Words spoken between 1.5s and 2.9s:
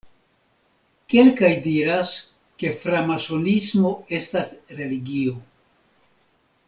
diras, ke